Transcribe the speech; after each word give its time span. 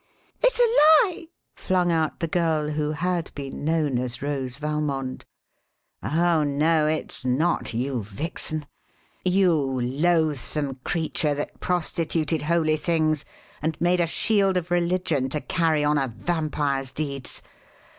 "It's 0.41 0.57
a 0.57 0.63
lie!" 0.63 1.27
flung 1.55 1.91
out 1.91 2.21
the 2.21 2.27
girl 2.27 2.69
who 2.69 2.89
had 2.93 3.31
been 3.35 3.63
known 3.63 3.99
as 3.99 4.19
Rose 4.19 4.57
Valmond. 4.57 5.25
"Oh, 6.01 6.41
no, 6.41 6.87
it's 6.87 7.23
not, 7.23 7.75
you 7.75 8.01
vixen! 8.01 8.65
You 9.23 9.79
loathsome 9.79 10.79
creature 10.83 11.35
that 11.35 11.59
prostituted 11.59 12.41
holy 12.41 12.77
things 12.77 13.25
and 13.61 13.79
made 13.79 13.99
a 13.99 14.07
shield 14.07 14.57
of 14.57 14.71
religion 14.71 15.29
to 15.29 15.39
carry 15.39 15.83
on 15.83 15.99
a 15.99 16.07
vampire's 16.07 16.91
deeds. 16.91 17.43